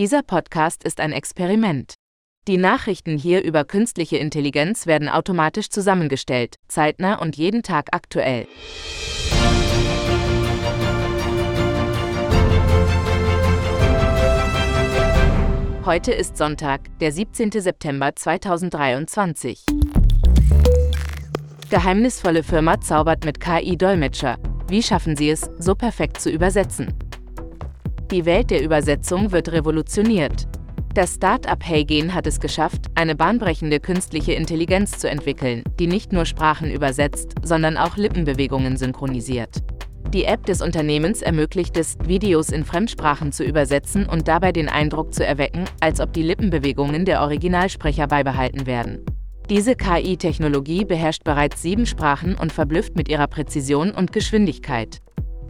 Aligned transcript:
Dieser 0.00 0.22
Podcast 0.22 0.82
ist 0.82 0.98
ein 0.98 1.12
Experiment. 1.12 1.92
Die 2.48 2.56
Nachrichten 2.56 3.18
hier 3.18 3.44
über 3.44 3.66
künstliche 3.66 4.16
Intelligenz 4.16 4.86
werden 4.86 5.10
automatisch 5.10 5.68
zusammengestellt, 5.68 6.56
zeitnah 6.68 7.16
und 7.16 7.36
jeden 7.36 7.62
Tag 7.62 7.88
aktuell. 7.92 8.46
Heute 15.84 16.12
ist 16.12 16.38
Sonntag, 16.38 16.80
der 17.00 17.12
17. 17.12 17.50
September 17.50 18.16
2023. 18.16 19.66
Geheimnisvolle 21.68 22.42
Firma 22.42 22.80
zaubert 22.80 23.26
mit 23.26 23.38
KI-Dolmetscher. 23.38 24.38
Wie 24.66 24.82
schaffen 24.82 25.14
sie 25.14 25.28
es, 25.28 25.50
so 25.58 25.74
perfekt 25.74 26.22
zu 26.22 26.30
übersetzen? 26.30 27.09
Die 28.10 28.24
Welt 28.24 28.50
der 28.50 28.64
Übersetzung 28.64 29.30
wird 29.30 29.52
revolutioniert. 29.52 30.48
Das 30.94 31.14
Start-up 31.14 31.64
Heygen 31.64 32.12
hat 32.12 32.26
es 32.26 32.40
geschafft, 32.40 32.86
eine 32.96 33.14
bahnbrechende 33.14 33.78
künstliche 33.78 34.32
Intelligenz 34.32 34.98
zu 34.98 35.08
entwickeln, 35.08 35.62
die 35.78 35.86
nicht 35.86 36.12
nur 36.12 36.24
Sprachen 36.24 36.72
übersetzt, 36.72 37.34
sondern 37.44 37.76
auch 37.76 37.96
Lippenbewegungen 37.96 38.76
synchronisiert. 38.76 39.58
Die 40.12 40.24
App 40.24 40.44
des 40.44 40.60
Unternehmens 40.60 41.22
ermöglicht 41.22 41.76
es, 41.76 41.96
Videos 42.04 42.50
in 42.50 42.64
Fremdsprachen 42.64 43.30
zu 43.30 43.44
übersetzen 43.44 44.06
und 44.06 44.26
dabei 44.26 44.50
den 44.50 44.68
Eindruck 44.68 45.14
zu 45.14 45.24
erwecken, 45.24 45.66
als 45.78 46.00
ob 46.00 46.12
die 46.12 46.24
Lippenbewegungen 46.24 47.04
der 47.04 47.20
Originalsprecher 47.20 48.08
beibehalten 48.08 48.66
werden. 48.66 49.04
Diese 49.48 49.76
KI-Technologie 49.76 50.84
beherrscht 50.84 51.22
bereits 51.22 51.62
sieben 51.62 51.86
Sprachen 51.86 52.34
und 52.34 52.52
verblüfft 52.52 52.96
mit 52.96 53.08
ihrer 53.08 53.28
Präzision 53.28 53.92
und 53.92 54.12
Geschwindigkeit. 54.12 55.00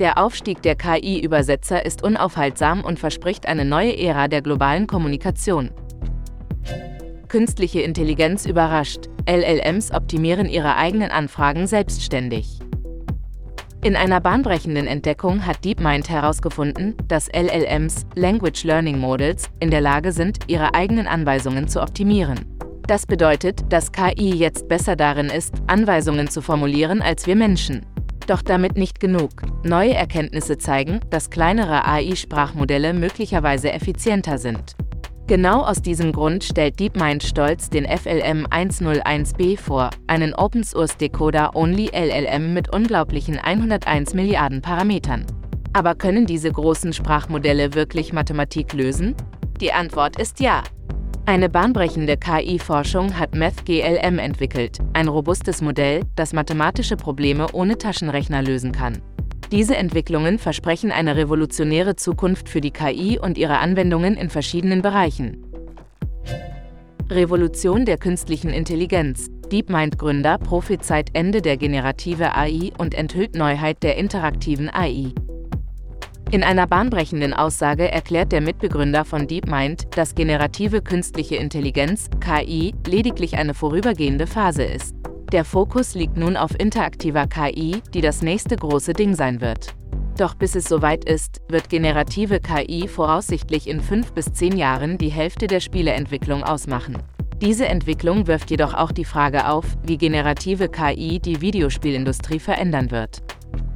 Der 0.00 0.16
Aufstieg 0.16 0.62
der 0.62 0.76
KI-Übersetzer 0.76 1.84
ist 1.84 2.02
unaufhaltsam 2.02 2.82
und 2.82 2.98
verspricht 2.98 3.46
eine 3.46 3.66
neue 3.66 3.98
Ära 3.98 4.28
der 4.28 4.40
globalen 4.40 4.86
Kommunikation. 4.86 5.72
Künstliche 7.28 7.82
Intelligenz 7.82 8.46
überrascht. 8.46 9.10
LLMs 9.28 9.92
optimieren 9.92 10.48
ihre 10.48 10.76
eigenen 10.76 11.10
Anfragen 11.10 11.66
selbstständig. 11.66 12.60
In 13.84 13.94
einer 13.94 14.22
bahnbrechenden 14.22 14.86
Entdeckung 14.86 15.44
hat 15.44 15.66
DeepMind 15.66 16.08
herausgefunden, 16.08 16.96
dass 17.06 17.28
LLMs, 17.28 18.06
Language 18.14 18.64
Learning 18.64 18.98
Models, 18.98 19.50
in 19.60 19.70
der 19.70 19.82
Lage 19.82 20.12
sind, 20.12 20.38
ihre 20.46 20.74
eigenen 20.74 21.08
Anweisungen 21.08 21.68
zu 21.68 21.82
optimieren. 21.82 22.40
Das 22.86 23.04
bedeutet, 23.04 23.70
dass 23.70 23.92
KI 23.92 24.34
jetzt 24.34 24.66
besser 24.66 24.96
darin 24.96 25.26
ist, 25.26 25.56
Anweisungen 25.66 26.28
zu 26.28 26.40
formulieren 26.40 27.02
als 27.02 27.26
wir 27.26 27.36
Menschen. 27.36 27.84
Doch 28.30 28.42
damit 28.42 28.78
nicht 28.78 29.00
genug. 29.00 29.30
Neue 29.64 29.94
Erkenntnisse 29.94 30.56
zeigen, 30.56 31.00
dass 31.10 31.30
kleinere 31.30 31.84
AI-Sprachmodelle 31.84 32.94
möglicherweise 32.94 33.72
effizienter 33.72 34.38
sind. 34.38 34.76
Genau 35.26 35.64
aus 35.64 35.82
diesem 35.82 36.12
Grund 36.12 36.44
stellt 36.44 36.78
DeepMind 36.78 37.24
stolz 37.24 37.70
den 37.70 37.86
FLM 37.86 38.46
101b 38.46 39.58
vor, 39.58 39.90
einen 40.06 40.32
Open-Source-Decoder-Only 40.32 41.90
LLM 41.92 42.54
mit 42.54 42.72
unglaublichen 42.72 43.36
101 43.36 44.14
Milliarden 44.14 44.62
Parametern. 44.62 45.26
Aber 45.72 45.96
können 45.96 46.24
diese 46.24 46.52
großen 46.52 46.92
Sprachmodelle 46.92 47.74
wirklich 47.74 48.12
Mathematik 48.12 48.74
lösen? 48.74 49.16
Die 49.60 49.72
Antwort 49.72 50.20
ist 50.20 50.38
ja. 50.38 50.62
Eine 51.26 51.48
bahnbrechende 51.48 52.16
KI-Forschung 52.16 53.18
hat 53.18 53.34
MathGLM 53.34 54.18
entwickelt, 54.18 54.78
ein 54.94 55.08
robustes 55.08 55.62
Modell, 55.62 56.02
das 56.16 56.32
mathematische 56.32 56.96
Probleme 56.96 57.46
ohne 57.52 57.78
Taschenrechner 57.78 58.42
lösen 58.42 58.72
kann. 58.72 59.00
Diese 59.52 59.76
Entwicklungen 59.76 60.38
versprechen 60.38 60.92
eine 60.92 61.16
revolutionäre 61.16 61.96
Zukunft 61.96 62.48
für 62.48 62.60
die 62.60 62.70
KI 62.70 63.18
und 63.18 63.38
ihre 63.38 63.58
Anwendungen 63.58 64.16
in 64.16 64.30
verschiedenen 64.30 64.82
Bereichen. 64.82 65.44
Revolution 67.10 67.84
der 67.84 67.98
künstlichen 67.98 68.50
Intelligenz. 68.50 69.28
DeepMind-Gründer 69.50 70.38
prophezeit 70.38 71.10
Ende 71.12 71.42
der 71.42 71.56
generative 71.56 72.36
AI 72.36 72.70
und 72.78 72.94
enthüllt 72.94 73.34
Neuheit 73.34 73.82
der 73.82 73.96
interaktiven 73.96 74.70
AI. 74.72 75.12
In 76.32 76.44
einer 76.44 76.68
bahnbrechenden 76.68 77.34
Aussage 77.34 77.90
erklärt 77.90 78.30
der 78.30 78.40
Mitbegründer 78.40 79.04
von 79.04 79.26
DeepMind, 79.26 79.88
dass 79.96 80.14
generative 80.14 80.80
künstliche 80.80 81.34
Intelligenz, 81.34 82.08
KI, 82.20 82.72
lediglich 82.86 83.36
eine 83.36 83.52
vorübergehende 83.52 84.28
Phase 84.28 84.62
ist. 84.62 84.94
Der 85.32 85.44
Fokus 85.44 85.96
liegt 85.96 86.16
nun 86.16 86.36
auf 86.36 86.52
interaktiver 86.56 87.26
KI, 87.26 87.82
die 87.92 88.00
das 88.00 88.22
nächste 88.22 88.54
große 88.54 88.92
Ding 88.92 89.16
sein 89.16 89.40
wird. 89.40 89.74
Doch 90.18 90.34
bis 90.34 90.54
es 90.54 90.68
soweit 90.68 91.04
ist, 91.04 91.40
wird 91.48 91.68
generative 91.68 92.38
KI 92.38 92.86
voraussichtlich 92.86 93.68
in 93.68 93.80
fünf 93.80 94.12
bis 94.12 94.32
zehn 94.32 94.56
Jahren 94.56 94.98
die 94.98 95.08
Hälfte 95.08 95.48
der 95.48 95.58
Spieleentwicklung 95.58 96.44
ausmachen. 96.44 96.98
Diese 97.40 97.66
Entwicklung 97.66 98.28
wirft 98.28 98.52
jedoch 98.52 98.74
auch 98.74 98.92
die 98.92 99.04
Frage 99.04 99.48
auf, 99.48 99.64
wie 99.82 99.98
generative 99.98 100.68
KI 100.68 101.18
die 101.18 101.40
Videospielindustrie 101.40 102.38
verändern 102.38 102.92
wird. 102.92 103.22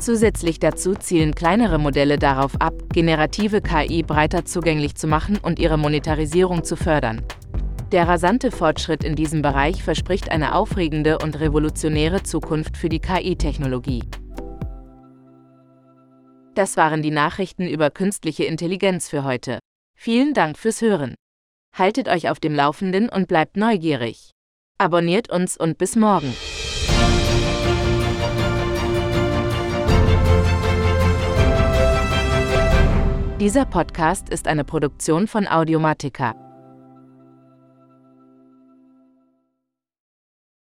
Zusätzlich 0.00 0.58
dazu 0.58 0.94
zielen 0.94 1.34
kleinere 1.34 1.78
Modelle 1.78 2.18
darauf 2.18 2.58
ab, 2.58 2.72
generative 2.90 3.60
KI 3.60 4.02
breiter 4.02 4.46
zugänglich 4.46 4.94
zu 4.94 5.06
machen 5.06 5.36
und 5.36 5.58
ihre 5.58 5.76
Monetarisierung 5.76 6.64
zu 6.64 6.74
fördern. 6.74 7.22
Der 7.92 8.08
rasante 8.08 8.50
Fortschritt 8.50 9.04
in 9.04 9.14
diesem 9.14 9.42
Bereich 9.42 9.82
verspricht 9.82 10.30
eine 10.30 10.54
aufregende 10.54 11.18
und 11.18 11.38
revolutionäre 11.38 12.22
Zukunft 12.22 12.78
für 12.78 12.88
die 12.88 13.00
KI-Technologie. 13.00 14.02
Das 16.54 16.78
waren 16.78 17.02
die 17.02 17.10
Nachrichten 17.10 17.68
über 17.68 17.90
künstliche 17.90 18.44
Intelligenz 18.44 19.08
für 19.08 19.24
heute. 19.24 19.58
Vielen 19.94 20.32
Dank 20.32 20.56
fürs 20.56 20.80
Hören. 20.80 21.14
Haltet 21.76 22.08
euch 22.08 22.30
auf 22.30 22.40
dem 22.40 22.54
Laufenden 22.54 23.10
und 23.10 23.28
bleibt 23.28 23.58
neugierig. 23.58 24.30
Abonniert 24.78 25.30
uns 25.30 25.58
und 25.58 25.76
bis 25.76 25.94
morgen. 25.94 26.34
Dieser 33.40 33.64
Podcast 33.64 34.28
ist 34.28 34.46
eine 34.46 34.64
Produktion 34.64 35.26
von 35.26 35.48
Audiomatica. 35.48 36.49